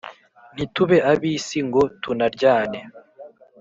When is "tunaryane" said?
2.01-2.79